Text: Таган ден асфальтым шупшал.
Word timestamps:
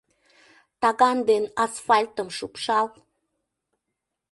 Таган 0.81 1.17
ден 1.29 1.43
асфальтым 1.63 2.27
шупшал. 2.37 2.87